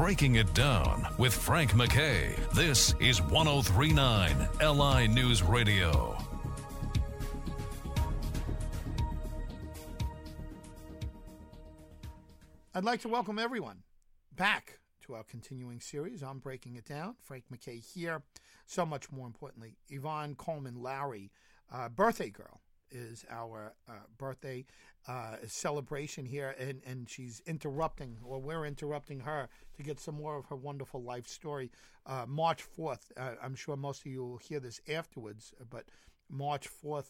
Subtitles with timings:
[0.00, 2.34] Breaking It Down with Frank MacKay.
[2.54, 6.16] This is 1039 LI News Radio.
[12.74, 13.82] I'd like to welcome everyone
[14.34, 17.16] back to our continuing series on Breaking It Down.
[17.20, 18.22] Frank MacKay here.
[18.64, 21.28] So much more importantly, Yvonne Coleman Lowrie,
[21.70, 24.64] uh, birthday girl, is our uh, birthday
[25.08, 30.36] uh, celebration here, and, and she's interrupting, or we're interrupting her to get some more
[30.36, 31.70] of her wonderful life story.
[32.06, 35.84] Uh, March 4th, uh, I'm sure most of you will hear this afterwards, but
[36.28, 37.06] March 4th,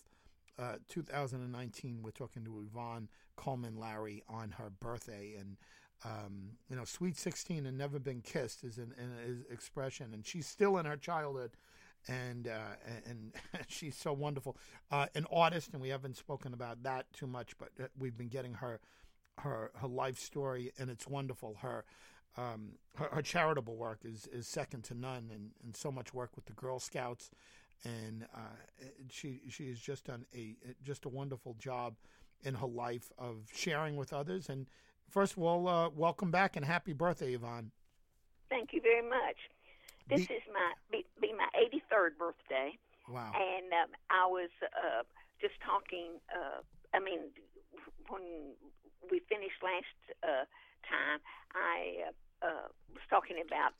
[0.58, 5.56] uh, 2019, we're talking to Yvonne Coleman Lowrie on her birthday, and
[6.04, 10.46] um, you know, sweet 16 and never been kissed is an, an expression, and she's
[10.46, 11.50] still in her childhood
[12.08, 13.32] and uh, and
[13.68, 14.56] she's so wonderful.
[14.90, 18.28] Uh, an artist, and we haven't spoken about that too much, but uh, we've been
[18.28, 18.80] getting her
[19.38, 21.56] her her life story, and it's wonderful.
[21.60, 21.84] Her
[22.36, 26.30] um, her, her, charitable work is, is second to none, and, and so much work
[26.36, 27.30] with the Girl Scouts,
[27.84, 31.96] and uh, she she has just done a just a wonderful job
[32.42, 34.48] in her life of sharing with others.
[34.48, 34.68] And
[35.08, 37.72] first of all, uh, welcome back and happy birthday, Yvonne.
[38.48, 39.36] Thank you very much.
[40.10, 42.74] This be, is my be, be, my 83rd birthday.
[43.08, 43.30] Wow.
[43.34, 45.06] And um, I was uh,
[45.40, 46.18] just talking.
[46.30, 47.30] Uh, I mean,
[48.10, 48.58] when
[49.10, 50.44] we finished last uh,
[50.82, 51.22] time,
[51.54, 53.78] I uh, uh, was talking about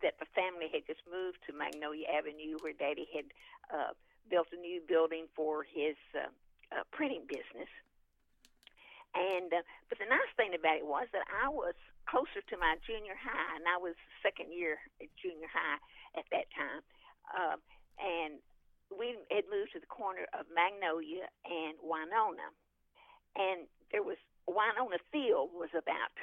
[0.00, 3.28] that the family had just moved to Magnolia Avenue, where Daddy had
[3.72, 3.92] uh,
[4.28, 5.96] built a new building for his
[6.92, 7.70] printing business.
[9.16, 9.48] And
[9.88, 11.72] but the nice thing about it was that I was
[12.06, 15.78] closer to my junior high, and I was second year at junior high
[16.18, 16.82] at that time.
[17.30, 17.58] Uh,
[17.98, 18.38] and
[18.94, 22.48] we had moved to the corner of Magnolia and Winona,
[23.34, 26.14] and there was Winona Field was about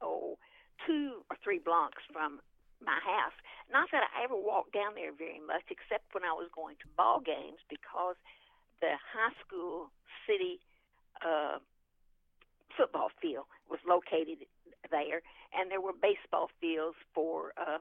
[0.00, 0.40] oh
[0.88, 2.40] two or three blocks from
[2.80, 3.36] my house.
[3.70, 6.96] Not that I ever walked down there very much, except when I was going to
[6.96, 8.16] ball games because
[8.80, 9.92] the high school
[10.26, 10.58] city
[11.22, 11.62] uh,
[12.74, 14.42] football field was located
[14.90, 17.78] there, and there were baseball fields for uh,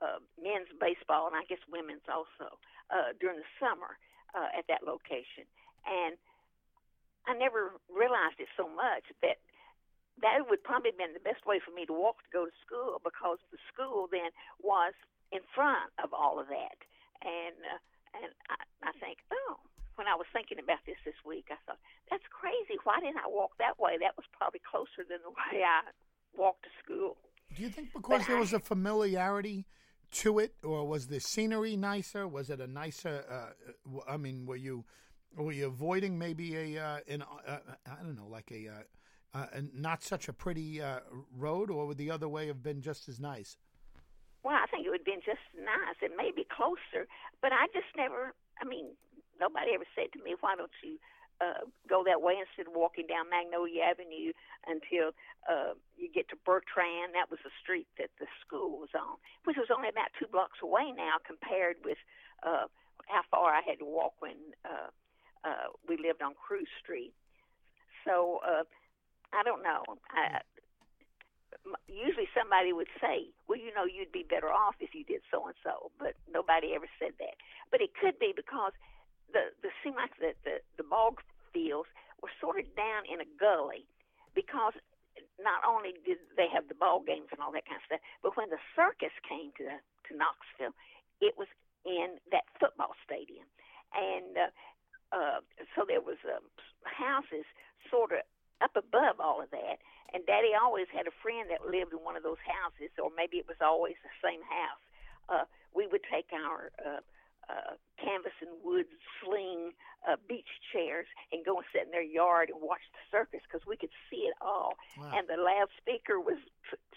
[0.00, 2.56] uh, men's baseball and I guess women's also
[2.88, 4.00] uh, during the summer
[4.32, 5.44] uh, at that location.
[5.84, 6.16] And
[7.28, 9.38] I never realized it so much that
[10.24, 12.54] that would probably have been the best way for me to walk to go to
[12.64, 14.92] school because the school then was
[15.32, 16.78] in front of all of that.
[17.24, 17.80] And uh,
[18.10, 19.62] and I, I think, oh,
[19.94, 21.78] when I was thinking about this this week, I thought
[22.10, 22.80] that's crazy.
[22.82, 24.00] Why didn't I walk that way?
[24.00, 25.86] That was probably closer than the way I
[26.36, 27.16] walked to school.
[27.54, 29.66] Do you think because but there I, was a familiarity
[30.12, 32.26] to it, or was the scenery nicer?
[32.26, 33.24] Was it a nicer?
[33.30, 34.84] Uh, I mean, were you
[35.36, 39.46] were you avoiding maybe a uh, an uh, I don't know, like a, uh, uh
[39.74, 41.00] not such a pretty uh,
[41.36, 43.56] road, or would the other way have been just as nice?
[44.42, 45.96] Well, I think it would have been just nice.
[46.00, 47.06] It may be closer,
[47.42, 48.34] but I just never.
[48.60, 48.86] I mean,
[49.40, 50.98] nobody ever said to me, "Why don't you
[51.40, 54.32] uh, go that way instead of walking down Magnolia Avenue
[54.68, 55.16] until
[55.48, 57.16] uh, you get to Bertrand.
[57.16, 60.60] That was the street that the school was on, which was only about two blocks
[60.62, 61.98] away now compared with
[62.44, 62.68] uh,
[63.08, 64.92] how far I had to walk when uh,
[65.44, 67.12] uh, we lived on Cruz Street.
[68.04, 68.64] So uh,
[69.32, 69.82] I don't know.
[70.12, 70.44] I,
[71.88, 75.46] usually somebody would say, well, you know, you'd be better off if you did so
[75.46, 77.36] and so, but nobody ever said that.
[77.70, 78.72] But it could be because
[79.32, 81.14] the the seemed like the, the the ball
[81.52, 81.88] fields
[82.22, 83.86] were sort of down in a gully
[84.34, 84.74] because
[85.40, 88.36] not only did they have the ball games and all that kind of stuff, but
[88.36, 90.76] when the circus came to to Knoxville,
[91.20, 91.48] it was
[91.84, 93.48] in that football stadium,
[93.94, 94.52] and uh,
[95.16, 95.40] uh,
[95.74, 96.40] so there was uh,
[96.84, 97.46] houses
[97.88, 98.22] sort of
[98.60, 99.80] up above all of that.
[100.12, 103.38] And Daddy always had a friend that lived in one of those houses, or maybe
[103.38, 104.84] it was always the same house.
[105.30, 107.00] Uh, we would take our uh,
[107.50, 108.86] uh, canvas and wood
[109.18, 109.72] sling
[110.08, 113.66] uh, beach chairs and go and sit in their yard and watch the circus because
[113.66, 114.74] we could see it all.
[114.96, 115.12] Wow.
[115.14, 116.38] And the loudspeaker was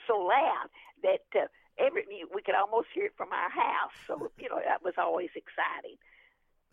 [0.07, 0.69] so loud
[1.01, 1.47] that uh,
[1.77, 3.97] every we could almost hear it from our house.
[4.07, 5.97] So you know that was always exciting.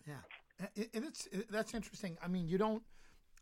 [0.06, 0.22] Yeah,
[0.94, 2.18] and it's that's interesting.
[2.22, 2.82] I mean, you don't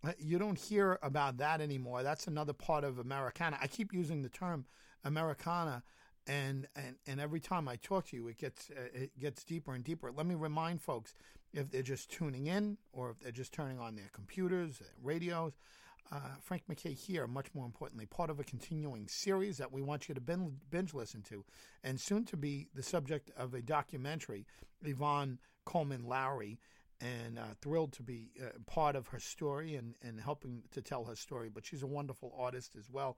[0.05, 2.03] uh, you don't hear about that anymore.
[2.03, 3.59] That's another part of Americana.
[3.61, 4.67] I keep using the term
[5.05, 5.83] Americana
[6.29, 9.75] and and and every time I talk to you, it gets uh, it gets deeper
[9.75, 10.13] and deeper.
[10.13, 11.15] Let me remind folks,
[11.53, 15.55] if they're just tuning in or if they're just turning on their computers, radios,
[16.13, 17.27] uh, Frank MacKay here.
[17.27, 20.95] Much more importantly, part of a continuing series that we want you to binge, binge
[20.95, 21.45] listen to,
[21.83, 24.47] and soon to be the subject of a documentary.
[24.83, 26.59] Yvonne Coleman Lowrie.
[27.01, 31.05] And uh, thrilled to be uh, part of her story and, and helping to tell
[31.05, 31.49] her story.
[31.49, 33.17] But she's a wonderful artist as well.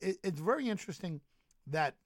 [0.00, 1.20] it, it's very interesting
[1.66, 1.96] that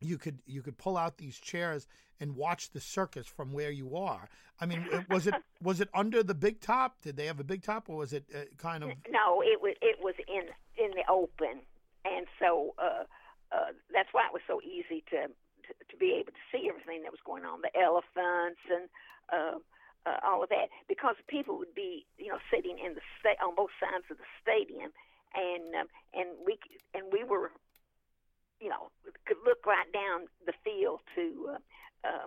[0.00, 1.86] you could you could pull out these chairs
[2.20, 4.28] and watch the circus from where you are.
[4.60, 7.00] I mean, was it was it under the big top?
[7.02, 8.90] Did they have a big top, or was it uh, kind of?
[9.08, 10.44] No, it was it was in
[10.82, 11.60] in the open,
[12.04, 13.04] and so uh,
[13.52, 17.02] uh, that's why it was so easy to, to to be able to see everything
[17.02, 18.88] that was going on, the elephants and.
[19.32, 19.58] Uh,
[20.06, 23.54] uh, all of that because people would be, you know, sitting in the sta- on
[23.54, 24.92] both sides of the stadium,
[25.32, 26.58] and um, and we
[26.92, 27.50] and we were
[28.60, 28.90] you know,
[29.26, 31.60] could look right down the field to, uh,
[32.06, 32.26] uh,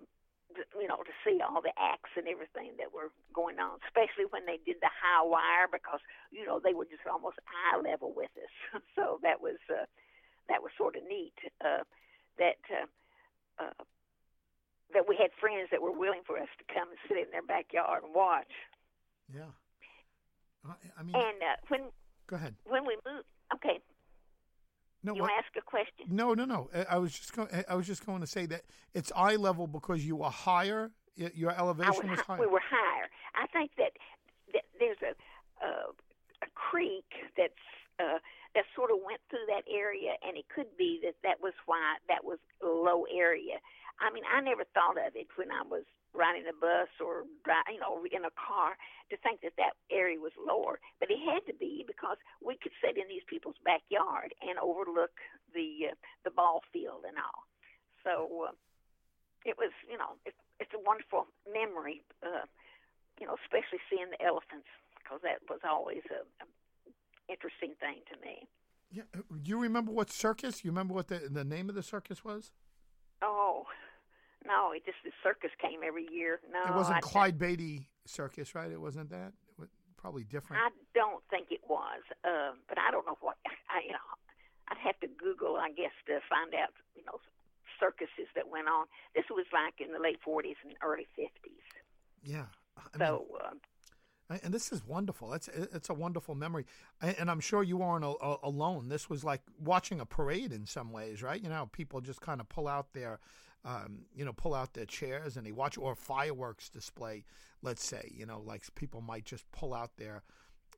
[0.79, 4.45] you know, to see all the acts and everything that were going on, especially when
[4.45, 6.00] they did the high wire because,
[6.31, 8.53] you know, they were just almost eye level with us.
[8.95, 9.85] so that was, uh,
[10.50, 11.35] that was sort of neat.
[11.62, 11.83] Uh,
[12.39, 12.88] that, uh,
[13.62, 13.83] uh,
[14.94, 17.44] that we had friends that were willing for us to come and sit in their
[17.44, 18.51] backyard and watch.
[19.33, 19.51] Yeah.
[20.97, 21.81] I mean, and uh, when
[22.27, 22.56] go ahead.
[22.65, 23.80] When we moved, okay,
[25.07, 25.31] no, you what?
[25.38, 26.06] ask a question.
[26.09, 26.69] No, no, no.
[26.89, 27.50] I was just going.
[27.68, 28.63] I was just going to say that
[28.94, 30.92] it's eye level because you were higher.
[31.15, 32.39] Your elevation was, was higher.
[32.39, 33.09] We were higher.
[33.33, 33.94] I think that,
[34.54, 35.15] that there's a
[35.65, 35.89] uh,
[36.44, 37.65] a creek that's
[38.00, 38.19] uh,
[38.54, 41.98] that sort of went through that area, and it could be that that was why
[42.07, 43.57] that was low area.
[44.00, 45.83] I mean, I never thought of it when I was
[46.15, 47.24] riding a bus or
[47.71, 48.75] you know in a car
[49.09, 52.74] to think that that area was lower, but it had to be because we could
[52.83, 55.15] sit in these people's backyard and overlook
[55.54, 57.48] the uh, the ball field and all.
[58.04, 58.56] So uh,
[59.45, 62.48] it was, you know, it, it's a wonderful memory, uh,
[63.19, 64.68] you know, especially seeing the elephants
[65.00, 66.48] because that was always a, a
[67.31, 68.48] interesting thing to me.
[68.92, 70.63] Yeah, uh, do you remember what circus?
[70.63, 72.51] You remember what the the name of the circus was?
[74.47, 76.39] No, it just the circus came every year.
[76.51, 78.71] No, it wasn't I, Clyde Beatty Circus, right?
[78.71, 79.33] It wasn't that.
[79.49, 80.63] It was probably different.
[80.63, 83.35] I don't think it was, uh, but I don't know what.
[83.69, 84.09] I, you know,
[84.69, 86.71] I'd have to Google, I guess, to find out.
[86.95, 87.19] You know,
[87.79, 88.85] circuses that went on.
[89.13, 91.67] This was like in the late '40s and early '50s.
[92.23, 92.45] Yeah.
[92.77, 93.25] I so.
[93.29, 93.59] Mean,
[94.29, 95.33] uh, and this is wonderful.
[95.33, 96.65] It's it's a wonderful memory,
[97.01, 98.89] and I'm sure you weren't alone.
[98.89, 101.41] This was like watching a parade in some ways, right?
[101.41, 103.19] You know, people just kind of pull out their
[103.65, 107.25] um, you know, pull out their chairs and they watch, or fireworks display,
[107.62, 110.24] let's say, you know, like people might just pull out their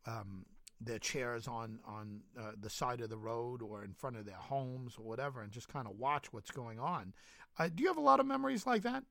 [0.06, 0.46] um,
[0.82, 4.36] their chairs on on uh, the side of the road or in front of their
[4.36, 7.14] homes or whatever, and just kind of watch what's going on.
[7.58, 9.04] Uh, do you have a lot of memories like that?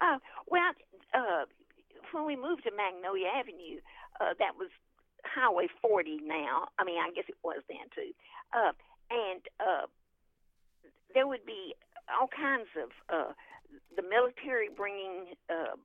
[0.00, 0.18] Uh,
[0.48, 0.72] well,
[1.14, 1.44] uh,
[2.12, 3.80] when we moved to Magnolia Avenue,
[4.20, 4.68] uh, that was
[5.24, 6.68] Highway 40 now.
[6.78, 8.12] I mean, I guess it was then too.
[8.52, 8.72] Uh,
[9.10, 9.86] and uh,
[11.14, 11.74] there would be
[12.08, 13.32] all kinds of uh,
[13.96, 15.76] the military bringing uh,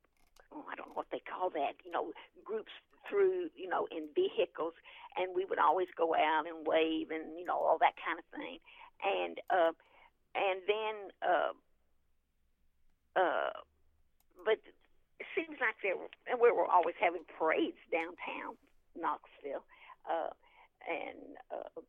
[0.53, 2.11] oh, I don't know what they call that, you know,
[2.43, 2.71] groups
[3.09, 4.73] through, you know, in vehicles,
[5.15, 8.27] and we would always go out and wave and you know all that kind of
[8.35, 8.59] thing,
[9.01, 9.73] and uh,
[10.35, 11.53] and then uh,
[13.15, 13.51] uh,
[14.45, 14.59] but
[15.19, 15.95] it seems like there
[16.29, 18.59] and we were always having parades downtown
[18.93, 19.65] Knoxville,
[20.05, 20.35] uh,
[20.85, 21.81] and uh,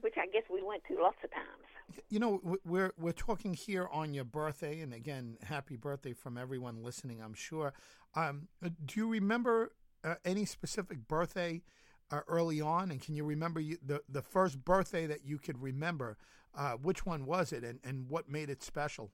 [0.00, 2.02] which I guess we went to lots of times.
[2.08, 6.82] You know, we're we're talking here on your birthday, and again, happy birthday from everyone
[6.82, 7.20] listening.
[7.22, 7.72] I'm sure.
[8.14, 9.72] Um, do you remember
[10.04, 11.62] uh, any specific birthday
[12.10, 15.62] uh, early on, and can you remember you, the the first birthday that you could
[15.62, 16.16] remember?
[16.54, 19.10] Uh, which one was it, and, and what made it special?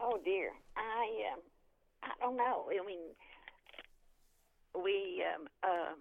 [0.00, 1.40] Oh dear, I um,
[2.02, 2.70] I don't know.
[2.70, 2.98] I mean,
[4.74, 5.94] we um, uh,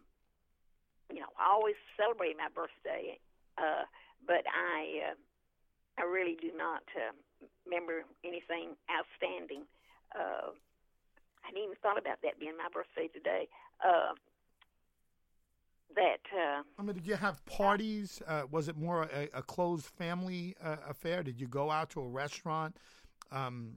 [1.12, 3.20] you know I always celebrate my birthday,
[3.58, 3.84] uh,
[4.26, 5.12] but I.
[5.12, 5.16] Uh,
[5.98, 7.14] I really do not uh,
[7.66, 9.64] remember anything outstanding.
[10.16, 10.50] Uh,
[11.44, 13.48] I hadn't even thought about that being my birthday today.
[13.84, 14.14] Uh,
[15.96, 16.22] that.
[16.34, 18.22] Uh, I mean, did you have parties?
[18.28, 21.22] Uh, was it more a, a closed family uh, affair?
[21.22, 22.78] Did you go out to a restaurant?
[23.32, 23.74] Um,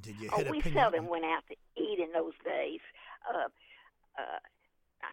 [0.00, 2.80] did you hit oh, we seldom went out to eat in those days.
[3.32, 3.48] Uh,
[4.18, 4.38] uh,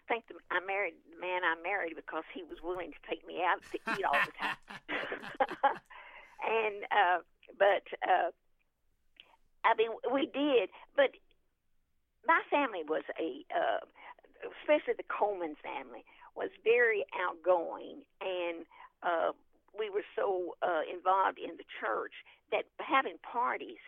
[0.08, 3.42] think the, I married the man I married because he was willing to take me
[3.42, 4.60] out to eat all the time.
[6.44, 7.18] and uh,
[7.58, 8.30] but uh,
[9.64, 11.10] I mean we did, but
[12.26, 13.84] my family was a, uh,
[14.62, 18.64] especially the Coleman family was very outgoing, and
[19.02, 19.32] uh,
[19.78, 22.12] we were so uh, involved in the church
[22.50, 23.80] that having parties.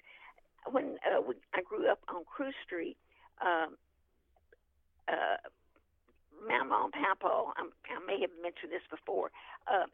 [0.71, 2.97] When uh, we, I grew up on Crew Street,
[3.41, 3.77] um,
[5.07, 5.39] uh,
[6.45, 7.63] mom and papa, I,
[8.07, 9.31] may have mentioned this before,
[9.67, 9.87] uh,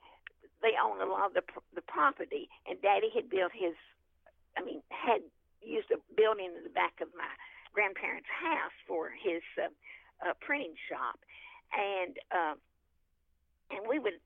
[0.63, 1.43] they owned a lot of the
[1.75, 3.75] the property, and Daddy had built his,
[4.57, 5.23] I mean, had
[5.61, 7.31] used a building in the back of my
[7.75, 9.71] grandparents' house for his uh,
[10.23, 11.19] uh, printing shop,
[11.75, 12.55] and uh,
[13.75, 14.23] and we would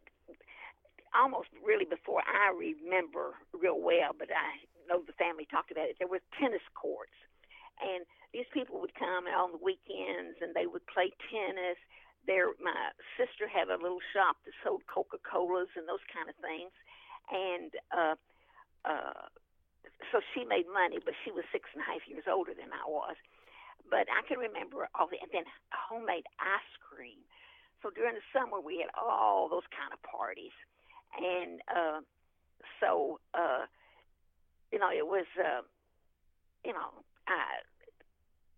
[1.17, 5.97] almost really before I remember real well, but I know the family talked about it.
[5.99, 7.17] There were tennis courts,
[7.81, 8.05] and
[8.37, 11.81] these people would come on the weekends and they would play tennis.
[12.27, 16.37] There, my sister had a little shop that sold Coca Colas and those kind of
[16.43, 16.75] things,
[17.31, 18.17] and uh,
[18.83, 19.31] uh,
[20.11, 22.85] so she made money, but she was six and a half years older than I
[22.87, 23.15] was.
[23.87, 27.23] But I can remember all the, and then homemade ice cream.
[27.83, 30.55] So during the summer, we had all those kind of parties,
[31.15, 32.01] and uh,
[32.83, 33.71] so uh,
[34.73, 35.63] you know, it was, uh,
[36.65, 36.91] you know,
[37.29, 37.63] I,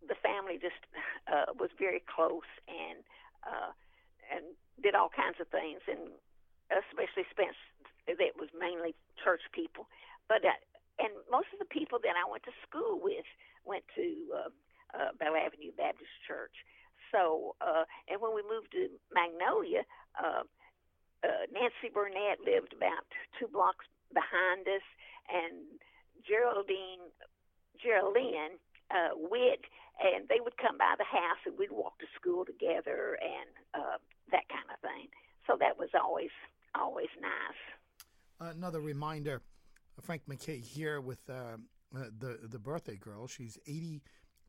[0.07, 0.81] the family just
[1.29, 3.05] uh, was very close and
[3.49, 3.73] uh,
[4.29, 4.45] and
[4.85, 6.13] did all kinds of things, and
[6.69, 7.57] especially Spence.
[8.09, 9.85] That was mainly church people,
[10.33, 10.57] but uh,
[10.97, 13.29] and most of the people that I went to school with
[13.69, 14.51] went to uh,
[14.97, 16.57] uh, Bell Avenue Baptist Church.
[17.13, 19.85] So, uh, and when we moved to Magnolia,
[20.17, 20.45] uh,
[21.25, 23.05] uh, Nancy Burnett lived about
[23.37, 24.85] two blocks behind us,
[25.29, 25.81] and
[26.25, 27.13] Geraldine,
[27.77, 28.57] Geraldine
[28.91, 29.65] uh, Witt,
[30.01, 33.99] and they would come by the house, and we'd walk to school together, and uh,
[34.31, 35.09] that kind of thing.
[35.47, 36.31] So that was always
[36.75, 38.53] always nice.
[38.55, 39.43] Another reminder,
[40.01, 41.57] Frank MacKay here with uh,
[41.97, 43.27] uh the the birthday girl.
[43.27, 44.03] She's eighty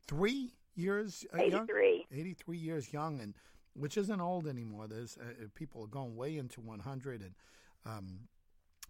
[0.06, 2.06] three years uh, 83.
[2.10, 2.20] young.
[2.20, 3.34] 83 years young, and
[3.74, 4.86] which isn't old anymore.
[4.88, 7.34] There's uh, uh people are going way into 100, and
[7.86, 8.20] um,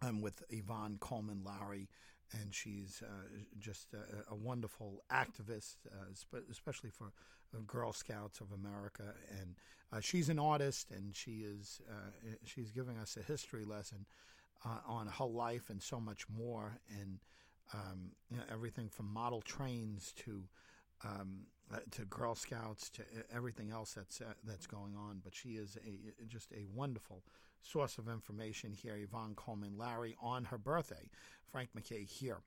[0.02, 1.88] I'm with Yvonne Coleman Lowrie,
[2.32, 7.12] and she's uh, just a, a, wonderful activist, uh, especially for
[7.54, 9.14] uh, Girl Scouts of America.
[9.40, 11.80] And she's an artist, and she is
[12.44, 14.06] she's giving us a history lesson
[14.86, 17.18] on her life and so much more, and
[17.72, 20.42] um, you know, everything from model trains to
[21.04, 23.02] um, uh, to Girl Scouts to
[23.34, 25.20] everything else that's uh, that's going on.
[25.22, 27.22] But she is a just a wonderful
[27.62, 28.96] source of information here.
[28.96, 31.10] Yvonne Coleman Lowrie, on her birthday.
[31.50, 32.42] Frank MacKay here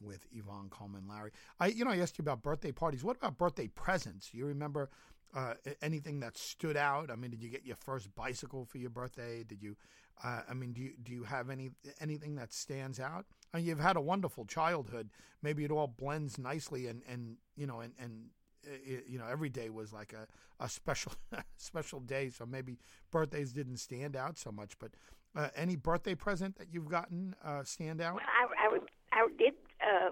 [0.00, 1.32] with Yvonne Coleman Lowrie.
[1.60, 3.04] I you know I asked you about birthday parties.
[3.04, 4.32] What about birthday presents?
[4.32, 4.90] You remember
[5.34, 7.10] uh, anything that stood out?
[7.10, 9.44] I mean, did you get your first bicycle for your birthday?
[9.44, 9.76] Did you?
[10.22, 13.26] Uh, I mean, do you do you have any anything that stands out?
[13.52, 15.10] I mean, you've had a wonderful childhood.
[15.42, 18.26] Maybe it all blends nicely, and and you know, and and
[18.66, 20.26] it, you know, every day was like a
[20.62, 21.12] a special
[21.56, 22.30] special day.
[22.30, 22.78] So maybe
[23.10, 24.78] birthdays didn't stand out so much.
[24.78, 24.92] But
[25.36, 28.14] uh, any birthday present that you've gotten uh, stand out?
[28.14, 30.10] Well, I, I, I did uh,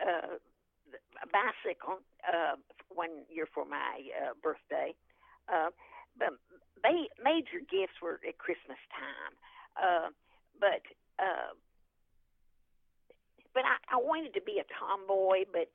[0.00, 0.36] uh,
[1.22, 2.56] a bicycle uh,
[2.88, 4.94] one year for my uh, birthday.
[6.18, 6.34] But
[7.22, 10.12] major gifts were at Christmas time.
[10.58, 10.82] But
[13.54, 15.70] but I, I wanted to be a tomboy, but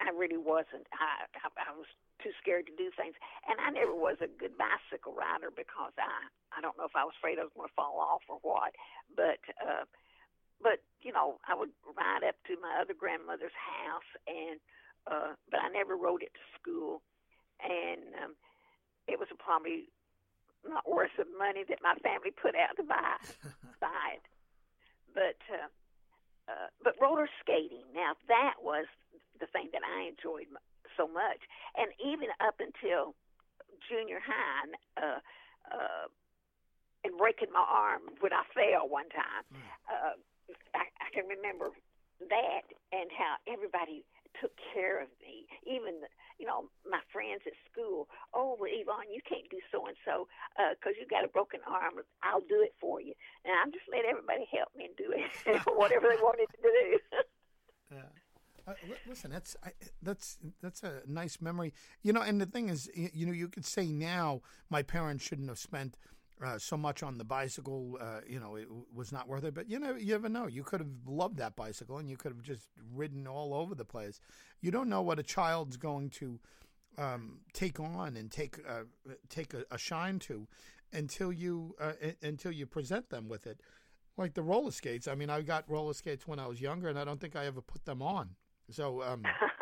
[0.00, 0.88] I really wasn't.
[0.96, 1.88] I, I I was
[2.24, 3.14] too scared to do things,
[3.48, 7.04] and I never was a good bicycle rider because I I don't know if I
[7.04, 8.72] was afraid I was going to fall off or what,
[9.12, 9.84] but uh,
[10.62, 14.56] but you know I would ride up to my other grandmother's house, and
[15.04, 17.04] uh, but I never rode it to school,
[17.60, 18.32] and um,
[19.04, 19.92] it was probably
[20.64, 23.20] not worth the money that my family put out to buy
[23.84, 24.24] buy it,
[25.12, 25.40] but.
[25.52, 25.68] Uh,
[26.50, 28.86] uh, but roller skating now that was
[29.38, 30.50] the thing that I enjoyed
[30.96, 31.40] so much.
[31.78, 33.14] And even up until
[33.88, 34.68] junior high,
[35.00, 35.20] uh,
[35.70, 36.06] uh,
[37.04, 39.64] and breaking my arm when I fell one time, mm.
[39.88, 40.14] uh,
[40.76, 41.72] I, I can remember
[42.28, 44.04] that and how everybody
[44.40, 45.46] took care of me.
[45.66, 46.04] Even
[46.38, 48.08] you know my friends at school.
[48.34, 50.28] Oh, well, Yvonne, you can't do so and so
[50.74, 52.02] because you got a broken arm.
[52.22, 53.14] I'll do it for you.
[53.44, 56.98] And I just let everybody help me and do it, whatever they wanted to do.
[57.92, 58.10] yeah.
[58.66, 58.74] Uh,
[59.06, 59.72] listen, that's I,
[60.02, 61.72] that's that's a nice memory,
[62.02, 62.22] you know.
[62.22, 65.96] And the thing is, you know, you could say now my parents shouldn't have spent
[66.44, 67.98] uh, so much on the bicycle.
[68.00, 69.54] Uh, you know, it was not worth it.
[69.54, 70.46] But you know, you never know.
[70.46, 73.84] You could have loved that bicycle, and you could have just ridden all over the
[73.84, 74.20] place.
[74.60, 76.40] You don't know what a child's going to
[76.98, 78.82] um, take on and take uh,
[79.28, 80.46] take a, a, shine to
[80.92, 81.92] until you uh,
[82.22, 83.60] until you present them with it.
[84.16, 85.08] Like the roller skates.
[85.08, 87.46] I mean, I got roller skates when I was younger, and I don't think I
[87.46, 88.30] ever put them on.
[88.70, 89.22] So, um,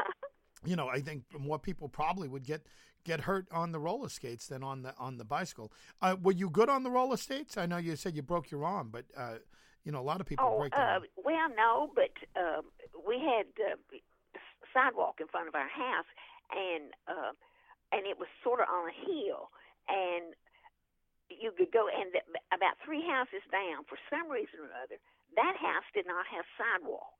[0.64, 2.66] you know, I think more people probably would get
[3.04, 5.72] get hurt on the roller skates than on the on the bicycle.
[6.02, 7.56] Uh, were you good on the roller skates?
[7.56, 9.36] I know you said you broke your arm, but uh,
[9.84, 10.74] you know, a lot of people oh, break.
[10.74, 12.62] Their uh, well, no, but uh,
[13.06, 13.76] we had uh,
[14.74, 16.10] sidewalk in front of our house,
[16.50, 17.32] and uh,
[17.92, 19.50] and it was sort of on a hill,
[19.88, 20.34] and
[21.30, 22.20] you could go and the,
[22.52, 23.84] about three houses down.
[23.88, 24.98] For some reason or other,
[25.36, 27.17] that house did not have sidewalks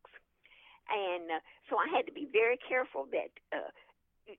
[0.89, 3.71] and uh, so I had to be very careful that uh,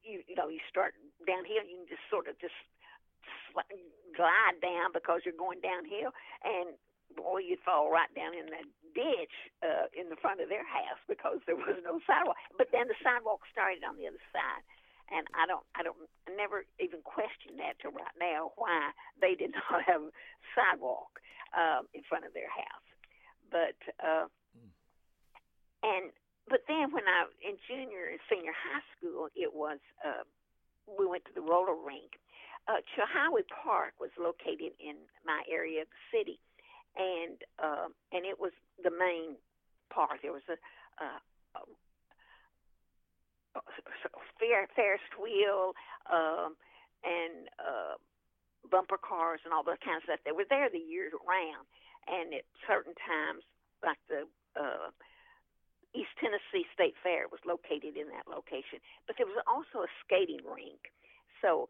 [0.03, 0.93] you you know you start
[1.25, 2.57] downhill, you can just sort of just
[4.15, 6.13] glide down because you're going downhill,
[6.45, 6.77] and
[7.15, 11.01] boy, you'd fall right down in that ditch uh, in the front of their house
[11.07, 12.37] because there was no sidewalk.
[12.57, 14.63] But then the sidewalk started on the other side,
[15.09, 15.97] and I don't, I don't,
[16.29, 20.13] I never even questioned that till right now why they did not have a
[20.53, 21.21] sidewalk
[21.53, 22.87] uh, in front of their house.
[23.49, 24.71] But uh, mm.
[25.81, 26.13] and
[26.49, 30.25] but then when I in junior and senior high school, it was uh,
[30.85, 32.17] we went to the roller rink.
[32.67, 36.39] Uh, Chilhowee Park was located in my area of the city,
[36.97, 38.51] and uh, and it was
[38.83, 39.37] the main
[39.93, 40.21] park.
[40.21, 40.57] There was a,
[41.01, 41.21] uh,
[41.55, 41.61] a,
[43.57, 43.61] a
[44.37, 45.73] fair, Ferris wheel
[46.11, 46.55] um,
[47.03, 47.95] and uh,
[48.69, 50.19] bumper cars and all that kind of stuff.
[50.25, 51.65] They were there the year round,
[52.05, 53.41] and at certain times,
[53.81, 54.27] like the
[54.59, 54.91] uh,
[55.95, 58.77] East Tennessee State Fair was located in that location.
[59.07, 60.93] But there was also a skating rink,
[61.41, 61.69] so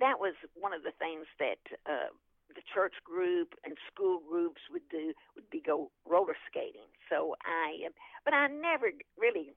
[0.00, 2.12] that was one of the things that uh,
[2.52, 6.88] the church group and school groups would do would be go roller skating.
[7.08, 7.88] So I,
[8.24, 9.52] but I never really.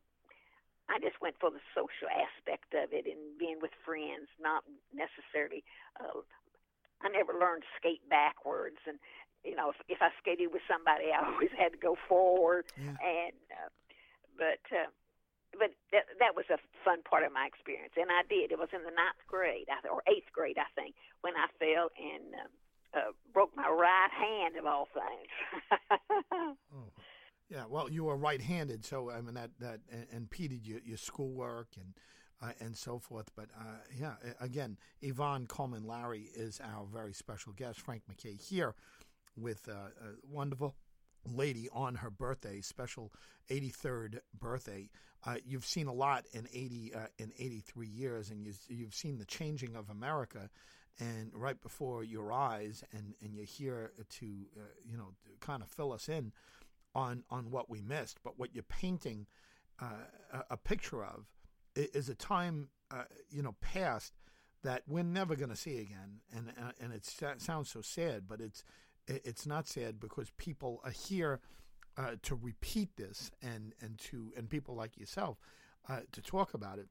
[0.89, 5.61] I just went for the social aspect of it and being with friends, not necessarily.
[6.01, 6.25] Uh,
[7.05, 8.97] I never learned to skate backwards, and
[9.45, 12.65] you know, if, if I skated with somebody, I always had to go forward.
[12.75, 12.97] Yeah.
[13.05, 13.69] And uh,
[14.39, 14.88] but uh,
[15.53, 18.55] but that, that was a fun part of my experience, and I did.
[18.55, 22.34] It was in the ninth grade or eighth grade, I think, when I fell and.
[22.34, 22.51] Um,
[22.91, 25.77] uh, broke my right hand of all things.
[26.74, 26.91] oh.
[27.48, 29.79] Yeah, well, you were right-handed, so I mean that that
[30.12, 31.93] impeded your your schoolwork and
[32.41, 33.31] uh, and so forth.
[33.36, 37.81] But uh, yeah, again, Yvonne Coleman Lowrie is our very special guest.
[37.81, 38.75] Frank MacKay here
[39.36, 40.75] with uh, a wonderful
[41.25, 43.11] lady on her birthday, special
[43.49, 44.89] 83rd birthday.
[45.25, 49.17] Uh, you've seen a lot in 80 uh, in 83 years, and you, you've seen
[49.17, 50.49] the changing of America
[50.99, 54.25] and right before your eyes, and, and you're here to
[54.57, 56.31] uh, you know kind of fill us in
[56.95, 58.19] on on what we missed.
[58.23, 59.27] But what you're painting
[59.81, 61.25] uh, a, a, picture of
[61.75, 64.13] is a time uh, you know past
[64.63, 68.41] that we're never going to see again, and uh, and it sounds so sad, but
[68.41, 68.63] it's
[69.10, 71.39] it's not sad because people are here
[71.98, 75.38] uh, to repeat this and and to and people like yourself
[75.89, 76.88] uh, to talk about it.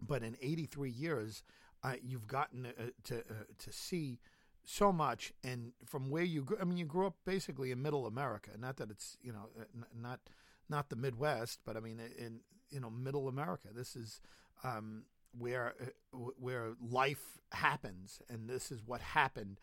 [0.00, 1.42] But in 83 years,
[1.82, 4.18] uh, you've gotten uh, to uh, to see
[4.64, 8.06] so much, and from where you grew, I mean, you grew up basically in Middle
[8.06, 8.50] America.
[8.58, 9.64] Not that it's you know uh,
[9.98, 10.20] not
[10.68, 13.68] not the Midwest, but I mean in you know Middle America.
[13.74, 14.20] This is
[14.64, 15.04] um,
[15.38, 15.74] where
[16.12, 19.60] where life happens, and this is what happened.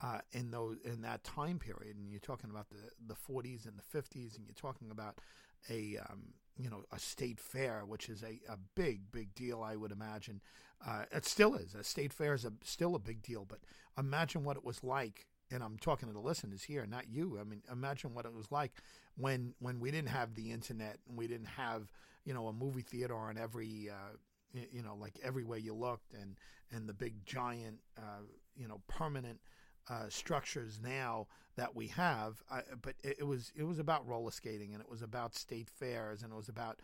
[0.00, 2.76] Uh, in those in that time period, and you're talking about the
[3.06, 5.18] the 40s and the 50s, and you're talking about
[5.70, 9.76] a um, you know a state fair, which is a, a big big deal, I
[9.76, 10.40] would imagine.
[10.86, 11.74] Uh, it still is.
[11.74, 13.60] A state fair is a, still a big deal, but
[13.98, 15.26] imagine what it was like.
[15.50, 17.38] And I'm talking to the listeners here, not you.
[17.40, 18.72] I mean, imagine what it was like
[19.16, 21.90] when when we didn't have the internet and we didn't have
[22.24, 24.16] you know a movie theater on every uh,
[24.72, 26.36] you know like everywhere you looked and
[26.72, 28.22] and the big giant uh,
[28.56, 29.40] you know permanent
[29.88, 32.42] uh, structures now that we have.
[32.50, 35.68] I, but it, it, was it was about roller skating and it was about state
[35.68, 36.80] fairs and it was about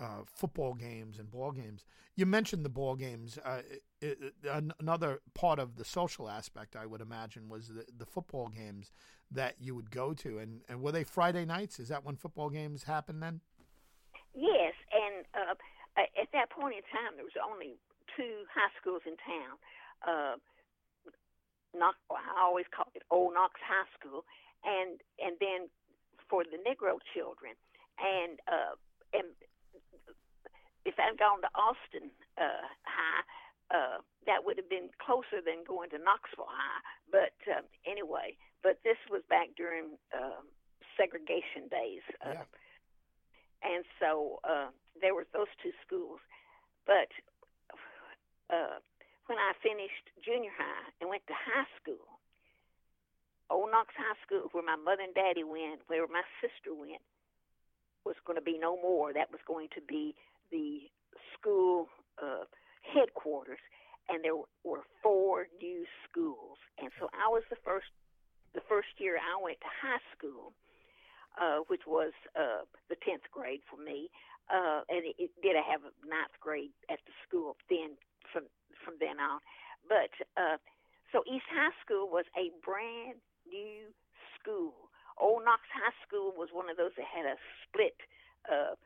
[0.00, 1.84] uh, football games and ball games.
[2.16, 3.38] You mentioned the ball games.
[3.44, 3.60] Uh,
[4.00, 8.48] it, it, another part of the social aspect, I would imagine, was the, the football
[8.48, 8.92] games
[9.30, 10.38] that you would go to.
[10.38, 11.78] And, and were they Friday nights?
[11.78, 13.40] Is that when football games happen then?
[14.34, 15.54] Yes, and uh,
[15.98, 17.74] at that point in time, there was only
[18.16, 19.58] two high schools in town.
[21.74, 24.24] Uh, Knox, I always call it Old Knox High School,
[24.64, 25.68] and and then
[26.28, 27.54] for the Negro children,
[27.98, 28.74] and uh,
[29.12, 29.26] and
[30.84, 33.22] if I'd gone to Austin uh, High,
[33.70, 36.80] uh, that would have been closer than going to Knoxville High.
[37.10, 40.48] But um, anyway, but this was back during um,
[40.96, 42.48] segregation days, uh, yeah.
[43.62, 46.20] and so uh, there were those two schools.
[46.86, 47.12] But
[48.48, 48.80] uh,
[49.28, 52.18] when I finished junior high and went to high school,
[53.52, 57.04] Old Knox High School, where my mother and daddy went, where my sister went,
[58.04, 59.12] was going to be no more.
[59.12, 60.16] That was going to be
[60.52, 60.88] the
[61.36, 62.48] school uh,
[62.80, 63.60] headquarters,
[64.08, 66.56] and there were four new schools.
[66.80, 67.92] And so I was the first.
[68.56, 70.56] The first year I went to high school,
[71.36, 74.08] uh, which was uh, the tenth grade for me,
[74.48, 77.96] uh, and it, it did I have a ninth grade at the school then
[78.32, 78.44] from
[78.84, 79.40] from then on.
[79.88, 80.56] But uh,
[81.12, 83.92] so East High School was a brand new
[84.36, 84.88] school.
[85.18, 87.98] Old Knox High School was one of those that had a split
[88.46, 88.76] uh,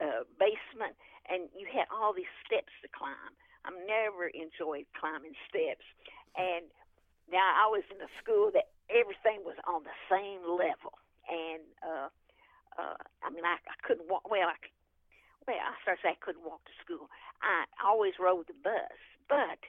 [0.00, 0.96] uh, basement,
[1.28, 3.34] and you had all these steps to climb.
[3.66, 5.84] I've never enjoyed climbing steps,
[6.32, 6.64] and
[7.28, 10.96] now I was in a school that everything was on the same level,
[11.28, 12.08] and uh,
[12.80, 14.30] uh, I mean, I, I couldn't walk.
[14.30, 14.56] Well, I
[15.46, 17.08] well, I started to say I couldn't walk to school.
[17.42, 18.96] I always rode the bus,
[19.28, 19.60] but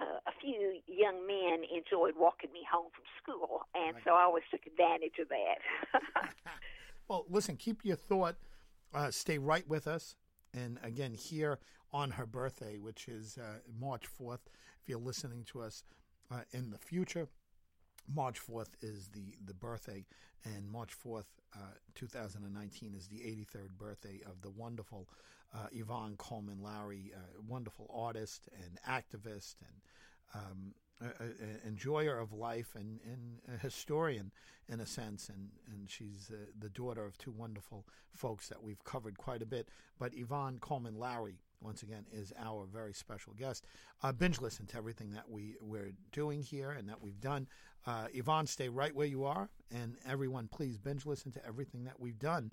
[0.00, 4.04] uh, a few young men enjoyed walking me home from school, and right.
[4.04, 5.58] so I always took advantage of that.
[7.08, 8.36] well, listen, keep your thought.
[8.92, 10.14] Uh, stay right with us.
[10.52, 11.58] And again, here
[11.92, 14.46] on her birthday, which is uh, March 4th,
[14.80, 15.82] if you're listening to us
[16.30, 17.26] uh, in the future,
[18.12, 20.04] March 4th is the, the birthday,
[20.44, 21.58] and March 4th, uh,
[21.94, 25.08] 2019, is the 83rd birthday of the wonderful
[25.54, 30.74] uh, Yvonne Coleman Lowrie, uh, wonderful artist and activist and um,
[31.66, 34.32] enjoyer of life and, and, a historian
[34.68, 35.28] in a sense.
[35.28, 39.46] And, and she's uh, the daughter of two wonderful folks that we've covered quite a
[39.46, 39.68] bit.
[39.98, 43.64] But Yvonne Coleman Lowrie, once again, is our very special guest.
[44.02, 47.48] Uh, binge listen to everything that we, we're doing here and that we've done.
[47.86, 49.48] Uh, Yvonne, stay right where you are.
[49.70, 52.52] And everyone, please binge listen to everything that we've done.